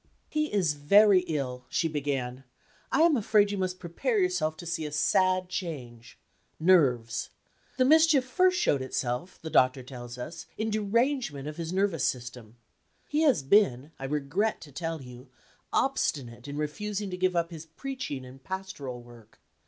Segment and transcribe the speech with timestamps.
[0.31, 2.43] "He is very ill," she began;
[2.91, 6.17] "I am afraid you must prepare yourself to see a sad change.
[6.59, 7.29] Nerves.
[7.77, 12.55] The mischief first showed itself, the doctor tells us, in derangement of his nervous system.
[13.07, 15.29] He has been, I regret to tell you,
[15.71, 19.39] obstinate in refusing to give up his preaching and pastoral work.